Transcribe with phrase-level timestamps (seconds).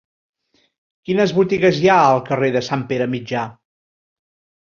[1.09, 3.43] Quines botigues hi ha al carrer de Sant Pere Mitjà?